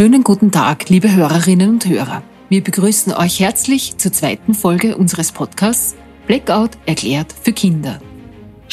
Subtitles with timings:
[0.00, 2.22] Schönen guten Tag, liebe Hörerinnen und Hörer.
[2.48, 5.94] Wir begrüßen euch herzlich zur zweiten Folge unseres Podcasts
[6.26, 8.00] Blackout erklärt für Kinder.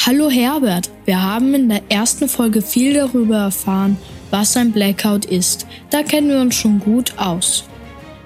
[0.06, 3.98] Hallo Herbert, wir haben in der ersten Folge viel darüber erfahren,
[4.30, 5.66] was ein Blackout ist.
[5.90, 7.64] Da kennen wir uns schon gut aus.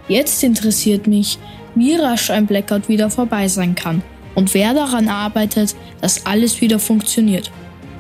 [0.06, 1.40] Jetzt interessiert mich,
[1.74, 4.02] wie rasch ein Blackout wieder vorbei sein kann
[4.36, 7.50] und wer daran arbeitet, dass alles wieder funktioniert.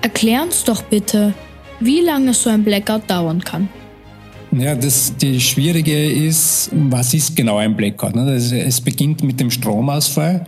[0.00, 1.34] Erklär uns doch bitte,
[1.80, 3.68] wie lange so ein Blackout dauern kann.
[4.58, 8.14] Ja, das, die Schwierige ist, was ist genau ein Blackout?
[8.14, 8.22] Ne?
[8.22, 10.44] Also es beginnt mit dem Stromausfall.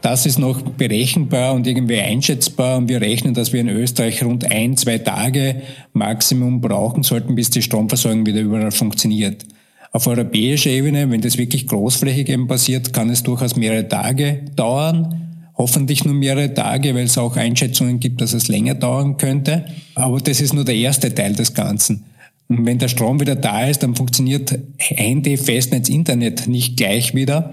[0.00, 4.50] Das ist noch berechenbar und irgendwie einschätzbar und wir rechnen, dass wir in Österreich rund
[4.50, 5.62] ein, zwei Tage
[5.92, 9.44] Maximum brauchen sollten, bis die Stromversorgung wieder überall funktioniert.
[9.92, 15.20] Auf europäischer Ebene, wenn das wirklich großflächig eben passiert, kann es durchaus mehrere Tage dauern.
[15.56, 19.66] Hoffentlich nur mehrere Tage, weil es auch Einschätzungen gibt, dass es länger dauern könnte.
[19.94, 22.04] Aber das ist nur der erste Teil des Ganzen.
[22.48, 27.52] Und wenn der Strom wieder da ist, dann funktioniert Handy, Festnetz, Internet nicht gleich wieder,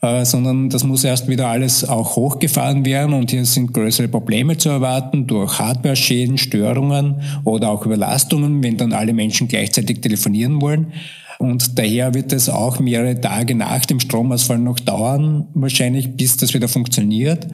[0.00, 4.56] äh, sondern das muss erst wieder alles auch hochgefahren werden und hier sind größere Probleme
[4.56, 10.92] zu erwarten durch Hardware-Schäden, Störungen oder auch Überlastungen, wenn dann alle Menschen gleichzeitig telefonieren wollen.
[11.40, 16.52] Und daher wird es auch mehrere Tage nach dem Stromausfall noch dauern, wahrscheinlich, bis das
[16.52, 17.46] wieder funktioniert.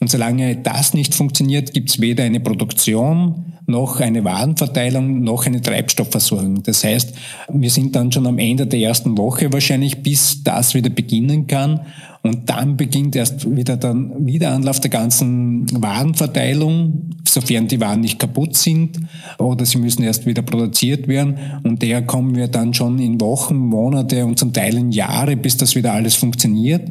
[0.00, 5.60] Und solange das nicht funktioniert, gibt es weder eine Produktion noch eine Warenverteilung noch eine
[5.60, 6.62] Treibstoffversorgung.
[6.62, 7.14] Das heißt,
[7.52, 11.80] wir sind dann schon am Ende der ersten Woche wahrscheinlich, bis das wieder beginnen kann.
[12.24, 18.18] Und dann beginnt erst wieder dann wieder Anlauf der ganzen Warenverteilung, sofern die Waren nicht
[18.18, 18.98] kaputt sind
[19.38, 21.36] oder sie müssen erst wieder produziert werden.
[21.64, 25.58] Und daher kommen wir dann schon in Wochen, Monate und zum Teil in Jahre, bis
[25.58, 26.90] das wieder alles funktioniert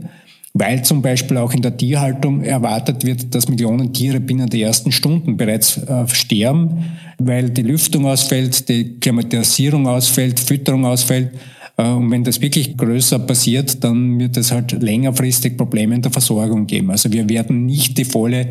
[0.55, 4.91] weil zum Beispiel auch in der Tierhaltung erwartet wird, dass Millionen Tiere binnen der ersten
[4.91, 11.31] Stunden bereits äh, sterben, weil die Lüftung ausfällt, die Klimatisierung ausfällt, Fütterung ausfällt
[11.75, 16.67] und wenn das wirklich größer passiert, dann wird es halt längerfristig Probleme in der Versorgung
[16.67, 16.91] geben.
[16.91, 18.47] Also wir werden nicht die volle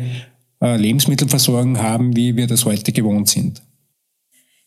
[0.61, 3.61] äh, Lebensmittelversorgung haben, wie wir das heute gewohnt sind.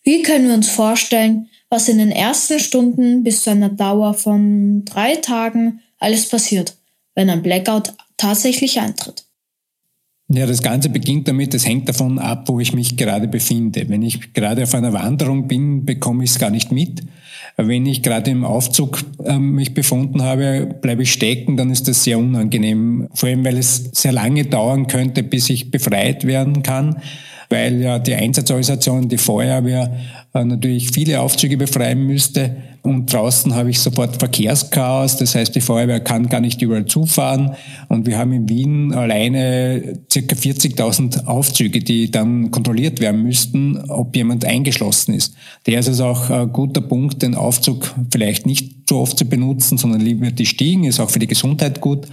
[0.04, 4.84] Wie können wir uns vorstellen, was in den ersten Stunden bis zu einer Dauer von
[4.84, 6.76] drei Tagen alles passiert,
[7.14, 9.25] wenn ein Blackout tatsächlich eintritt?
[10.28, 13.88] Ja, das Ganze beginnt damit, es hängt davon ab, wo ich mich gerade befinde.
[13.88, 17.02] Wenn ich gerade auf einer Wanderung bin, bekomme ich es gar nicht mit.
[17.56, 22.02] Wenn ich gerade im Aufzug äh, mich befunden habe, bleibe ich stecken, dann ist das
[22.02, 23.08] sehr unangenehm.
[23.14, 26.96] Vor allem, weil es sehr lange dauern könnte, bis ich befreit werden kann
[27.48, 29.96] weil ja die Einsatzorganisation, die Feuerwehr
[30.34, 32.56] äh, natürlich viele Aufzüge befreien müsste.
[32.82, 35.16] Und draußen habe ich sofort Verkehrschaos.
[35.16, 37.56] Das heißt, die Feuerwehr kann gar nicht überall zufahren.
[37.88, 44.14] Und wir haben in Wien alleine circa 40.000 Aufzüge, die dann kontrolliert werden müssten, ob
[44.14, 45.34] jemand eingeschlossen ist.
[45.66, 49.78] Der ist also auch ein guter Punkt, den Aufzug vielleicht nicht so oft zu benutzen,
[49.78, 52.06] sondern lieber die Stiegen, ist auch für die Gesundheit gut.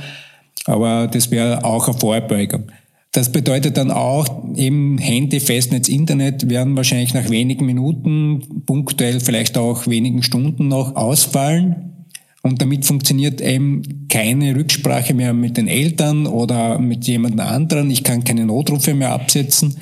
[0.65, 2.63] Aber das wäre auch eine Vorbeugung.
[3.13, 4.25] Das bedeutet dann auch,
[4.55, 10.95] eben Handy, Festnetz, Internet werden wahrscheinlich nach wenigen Minuten, punktuell vielleicht auch wenigen Stunden noch
[10.95, 12.07] ausfallen.
[12.41, 17.91] Und damit funktioniert eben keine Rücksprache mehr mit den Eltern oder mit jemand anderen.
[17.91, 19.77] Ich kann keine Notrufe mehr absetzen.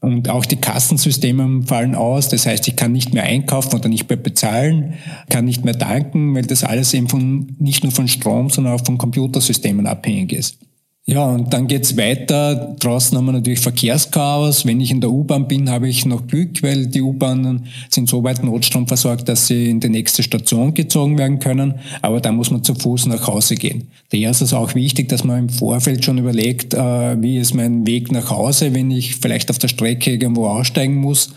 [0.00, 2.30] Und auch die Kassensysteme fallen aus.
[2.30, 4.94] Das heißt, ich kann nicht mehr einkaufen oder nicht mehr bezahlen,
[5.28, 8.84] kann nicht mehr danken, weil das alles eben von, nicht nur von Strom, sondern auch
[8.86, 10.56] von Computersystemen abhängig ist.
[11.06, 12.76] Ja, und dann geht's weiter.
[12.78, 14.64] Draußen haben wir natürlich Verkehrschaos.
[14.64, 18.22] Wenn ich in der U-Bahn bin, habe ich noch Glück, weil die U-Bahnen sind so
[18.22, 21.80] weit notstromversorgt, dass sie in die nächste Station gezogen werden können.
[22.02, 23.88] Aber da muss man zu Fuß nach Hause gehen.
[24.10, 27.86] Daher ist es auch wichtig, dass man im Vorfeld schon überlegt, äh, wie ist mein
[27.86, 31.32] Weg nach Hause, wenn ich vielleicht auf der Strecke irgendwo aussteigen muss,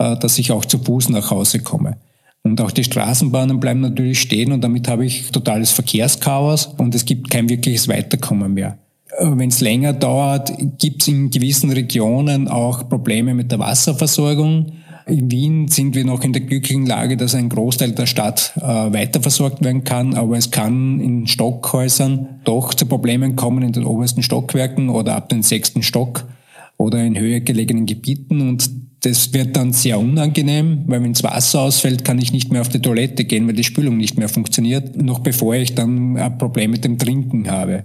[0.00, 1.96] äh, dass ich auch zu Fuß nach Hause komme.
[2.42, 7.06] Und auch die Straßenbahnen bleiben natürlich stehen und damit habe ich totales Verkehrschaos und es
[7.06, 8.76] gibt kein wirkliches Weiterkommen mehr.
[9.20, 14.72] Wenn es länger dauert, gibt es in gewissen Regionen auch Probleme mit der Wasserversorgung.
[15.06, 18.62] In Wien sind wir noch in der glücklichen Lage, dass ein Großteil der Stadt äh,
[18.62, 24.22] weiterversorgt werden kann, aber es kann in Stockhäusern doch zu Problemen kommen in den obersten
[24.22, 26.24] Stockwerken oder ab den sechsten Stock
[26.78, 28.70] oder in höher gelegenen Gebieten und
[29.04, 32.70] das wird dann sehr unangenehm, weil wenn das Wasser ausfällt, kann ich nicht mehr auf
[32.70, 36.70] die Toilette gehen, weil die Spülung nicht mehr funktioniert, noch bevor ich dann ein Problem
[36.70, 37.84] mit dem Trinken habe.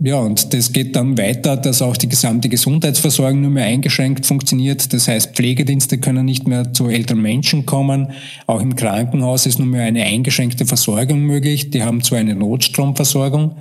[0.00, 4.92] Ja, und das geht dann weiter, dass auch die gesamte Gesundheitsversorgung nur mehr eingeschränkt funktioniert.
[4.92, 8.12] Das heißt, Pflegedienste können nicht mehr zu älteren Menschen kommen.
[8.46, 11.70] Auch im Krankenhaus ist nur mehr eine eingeschränkte Versorgung möglich.
[11.70, 13.56] Die haben zwar eine Notstromversorgung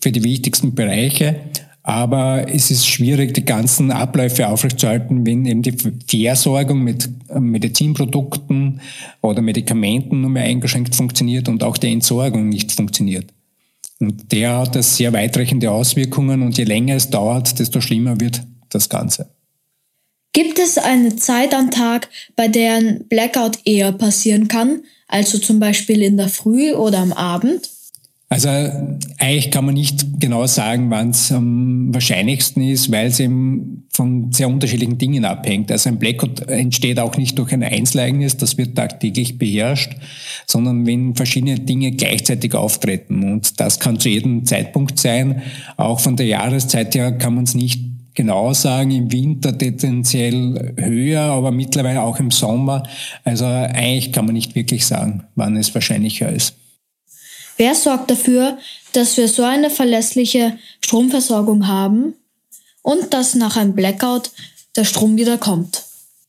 [0.00, 1.40] für die wichtigsten Bereiche,
[1.86, 5.76] Aber es ist schwierig, die ganzen Abläufe aufrechtzuerhalten, wenn eben die
[6.24, 8.80] Versorgung mit äh, Medizinprodukten
[9.20, 13.33] oder Medikamenten nur mehr eingeschränkt funktioniert und auch die Entsorgung nicht funktioniert.
[14.04, 18.42] Und der hat das sehr weitreichende Auswirkungen und je länger es dauert, desto schlimmer wird
[18.68, 19.30] das Ganze.
[20.32, 25.60] Gibt es eine Zeit am Tag, bei der ein Blackout eher passieren kann, also zum
[25.60, 27.70] Beispiel in der Früh oder am Abend?
[28.28, 28.48] Also
[29.18, 34.32] eigentlich kann man nicht genau sagen, wann es am wahrscheinlichsten ist, weil es eben von
[34.32, 35.70] sehr unterschiedlichen Dingen abhängt.
[35.70, 39.92] Also ein Blackout entsteht auch nicht durch ein Einzelereignis, das wird tagtäglich beherrscht,
[40.46, 43.22] sondern wenn verschiedene Dinge gleichzeitig auftreten.
[43.22, 45.42] Und das kann zu jedem Zeitpunkt sein.
[45.76, 47.80] Auch von der Jahreszeit her kann man es nicht
[48.14, 52.82] genau sagen, im Winter tendenziell höher, aber mittlerweile auch im Sommer.
[53.22, 56.56] Also eigentlich kann man nicht wirklich sagen, wann es wahrscheinlicher ist.
[57.56, 58.58] Wer sorgt dafür,
[58.92, 62.14] dass wir so eine verlässliche Stromversorgung haben
[62.84, 64.30] und dass nach einem Blackout
[64.76, 65.82] der Strom wieder kommt?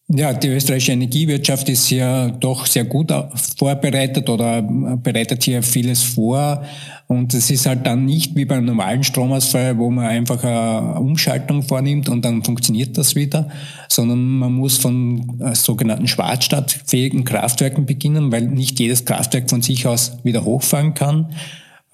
[0.08, 3.12] Ja, die österreichische Energiewirtschaft ist ja doch sehr gut
[3.58, 6.64] vorbereitet oder bereitet hier vieles vor.
[7.08, 11.64] Und es ist halt dann nicht wie beim normalen Stromausfall, wo man einfach eine Umschaltung
[11.64, 13.50] vornimmt und dann funktioniert das wieder,
[13.90, 19.88] sondern man muss von äh, sogenannten schwarzstadtfähigen Kraftwerken beginnen, weil nicht jedes Kraftwerk von sich
[19.88, 21.34] aus wieder hochfahren kann.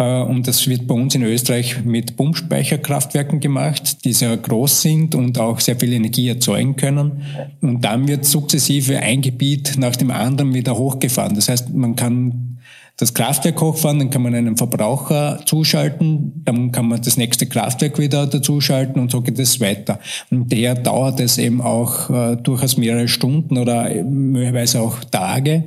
[0.02, 5.16] Äh, und das wird bei uns in Österreich mit Pumpspeicherkraftwerken gemacht, die sehr groß sind
[5.16, 7.22] und auch sehr viel Energie erzeugen können.
[7.62, 11.36] Und dann wird sukzessive ein Gebiet nach dem anderen wieder hochgefahren.
[11.36, 12.58] Das heißt, man kann
[12.98, 17.98] das Kraftwerk hochfahren, dann kann man einen Verbraucher zuschalten, dann kann man das nächste Kraftwerk
[17.98, 20.00] wieder dazuschalten und so geht es weiter.
[20.30, 25.64] Und daher dauert es eben auch äh, durchaus mehrere Stunden oder möglicherweise auch Tage,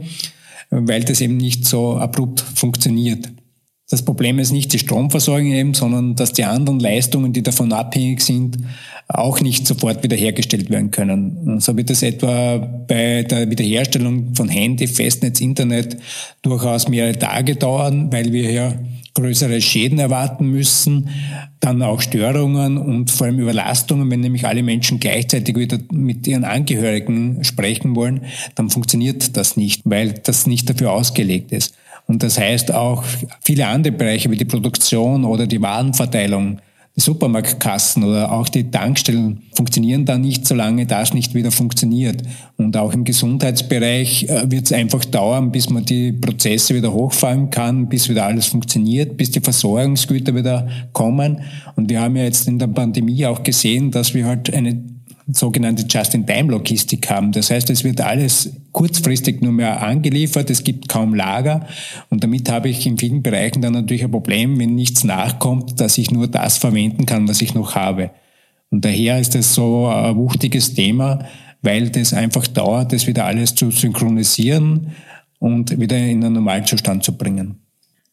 [0.70, 3.33] weil das eben nicht so abrupt funktioniert.
[3.94, 8.22] Das Problem ist nicht die Stromversorgung eben, sondern dass die anderen Leistungen, die davon abhängig
[8.22, 8.58] sind,
[9.06, 11.60] auch nicht sofort wiederhergestellt werden können.
[11.60, 15.96] So wird es etwa bei der Wiederherstellung von Handy, Festnetz, Internet
[16.42, 18.74] durchaus mehrere Tage dauern, weil wir ja
[19.14, 21.08] größere Schäden erwarten müssen,
[21.60, 24.10] dann auch Störungen und vor allem Überlastungen.
[24.10, 28.22] Wenn nämlich alle Menschen gleichzeitig wieder mit ihren Angehörigen sprechen wollen,
[28.56, 31.76] dann funktioniert das nicht, weil das nicht dafür ausgelegt ist.
[32.06, 33.02] Und das heißt auch
[33.40, 36.58] viele andere Bereiche wie die Produktion oder die Warenverteilung,
[36.96, 42.22] die Supermarktkassen oder auch die Tankstellen funktionieren dann nicht, solange das nicht wieder funktioniert.
[42.56, 47.50] Und auch im Gesundheitsbereich äh, wird es einfach dauern, bis man die Prozesse wieder hochfahren
[47.50, 51.40] kann, bis wieder alles funktioniert, bis die Versorgungsgüter wieder kommen.
[51.74, 54.93] Und wir haben ja jetzt in der Pandemie auch gesehen, dass wir halt eine
[55.26, 57.32] sogenannte Just-in-Time-Logistik haben.
[57.32, 61.66] Das heißt, es wird alles kurzfristig nur mehr angeliefert, es gibt kaum Lager
[62.10, 65.96] und damit habe ich in vielen Bereichen dann natürlich ein Problem, wenn nichts nachkommt, dass
[65.96, 68.10] ich nur das verwenden kann, was ich noch habe.
[68.70, 71.24] Und daher ist es so ein wuchtiges Thema,
[71.62, 74.92] weil das einfach dauert, das wieder alles zu synchronisieren
[75.38, 77.60] und wieder in einen Normalzustand zu bringen.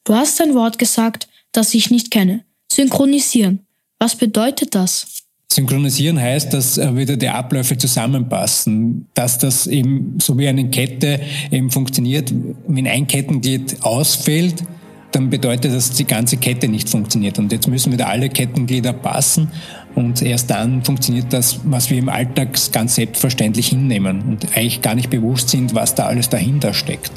[0.04, 2.46] Du hast ein Wort gesagt, das ich nicht kenne.
[2.72, 3.66] Synchronisieren.
[4.00, 5.21] Was bedeutet das?
[5.54, 11.20] Synchronisieren heißt, dass äh, wieder die Abläufe zusammenpassen, dass das eben so wie eine Kette
[11.52, 12.34] eben funktioniert.
[12.68, 14.64] Wenn ein Kettenglied ausfällt,
[15.12, 17.38] dann bedeutet das, dass die ganze Kette nicht funktioniert.
[17.38, 19.52] Und jetzt müssen wieder alle Kettenglieder passen
[19.94, 24.96] und erst dann funktioniert das, was wir im Alltag ganz selbstverständlich hinnehmen und eigentlich gar
[24.96, 27.12] nicht bewusst sind, was da alles dahinter steckt.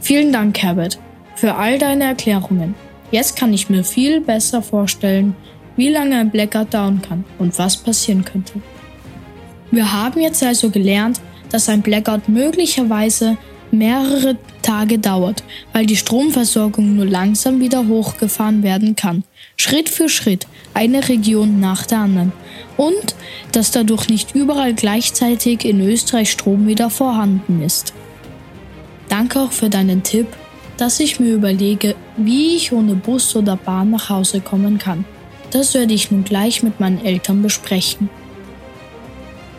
[0.00, 0.98] Vielen Dank, Herbert,
[1.36, 2.74] für all deine Erklärungen.
[3.12, 5.36] Jetzt kann ich mir viel besser vorstellen,
[5.76, 8.54] wie lange ein Blackout dauern kann und was passieren könnte.
[9.70, 13.36] Wir haben jetzt also gelernt, dass ein Blackout möglicherweise
[13.70, 15.42] mehrere Tage dauert,
[15.72, 19.24] weil die Stromversorgung nur langsam wieder hochgefahren werden kann,
[19.56, 22.32] Schritt für Schritt, eine Region nach der anderen,
[22.76, 23.14] und
[23.52, 27.92] dass dadurch nicht überall gleichzeitig in Österreich Strom wieder vorhanden ist.
[29.08, 30.26] Danke auch für deinen Tipp,
[30.76, 35.04] dass ich mir überlege, wie ich ohne Bus oder Bahn nach Hause kommen kann.
[35.50, 38.08] Das werde ich nun gleich mit meinen Eltern besprechen.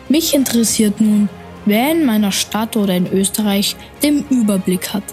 [0.08, 1.28] Mich interessiert nun,
[1.66, 5.04] wer in meiner Stadt oder in Österreich den Überblick hat,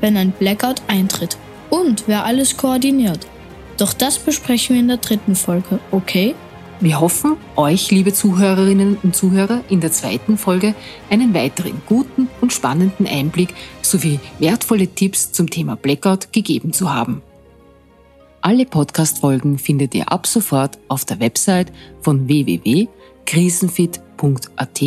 [0.00, 1.38] wenn ein Blackout eintritt
[1.70, 3.26] und wer alles koordiniert.
[3.78, 6.34] Doch das besprechen wir in der dritten Folge, okay?
[6.80, 10.74] Wir hoffen, euch, liebe Zuhörerinnen und Zuhörer, in der zweiten Folge
[11.10, 17.22] einen weiteren guten und spannenden Einblick sowie wertvolle Tipps zum Thema Blackout gegeben zu haben.
[18.44, 24.82] Alle Podcast-Folgen findet ihr ab sofort auf der Website von www.krisenfit.at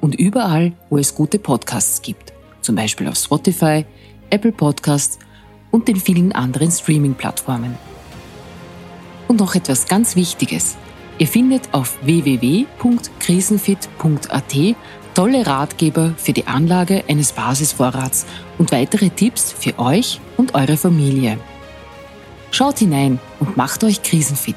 [0.00, 2.32] und überall, wo es gute Podcasts gibt.
[2.62, 3.84] Zum Beispiel auf Spotify,
[4.30, 5.18] Apple Podcasts
[5.70, 7.76] und den vielen anderen Streaming-Plattformen.
[9.28, 10.78] Und noch etwas ganz Wichtiges.
[11.18, 14.54] Ihr findet auf www.krisenfit.at
[15.14, 18.24] tolle Ratgeber für die Anlage eines Basisvorrats
[18.56, 21.38] und weitere Tipps für euch und eure Familie.
[22.54, 24.54] Schaut hinein und macht euch krisenfit.